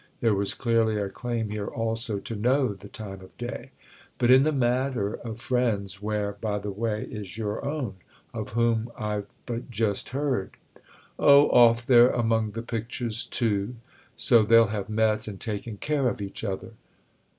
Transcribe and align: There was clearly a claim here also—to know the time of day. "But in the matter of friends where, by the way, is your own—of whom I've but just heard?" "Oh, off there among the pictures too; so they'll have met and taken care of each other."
There 0.19 0.33
was 0.33 0.55
clearly 0.55 0.99
a 0.99 1.11
claim 1.11 1.51
here 1.51 1.67
also—to 1.67 2.35
know 2.35 2.73
the 2.73 2.87
time 2.87 3.21
of 3.21 3.37
day. 3.37 3.69
"But 4.17 4.31
in 4.31 4.41
the 4.41 4.51
matter 4.51 5.13
of 5.13 5.39
friends 5.39 6.01
where, 6.01 6.31
by 6.41 6.57
the 6.57 6.71
way, 6.71 7.03
is 7.03 7.37
your 7.37 7.63
own—of 7.63 8.49
whom 8.53 8.89
I've 8.97 9.27
but 9.45 9.69
just 9.69 10.09
heard?" 10.09 10.57
"Oh, 11.19 11.49
off 11.51 11.85
there 11.85 12.09
among 12.09 12.53
the 12.53 12.63
pictures 12.63 13.25
too; 13.25 13.75
so 14.15 14.41
they'll 14.41 14.69
have 14.73 14.89
met 14.89 15.27
and 15.27 15.39
taken 15.39 15.77
care 15.77 16.09
of 16.09 16.19
each 16.19 16.43
other." 16.43 16.71